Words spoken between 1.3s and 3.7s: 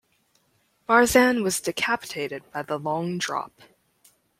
was decapitated by the long drop.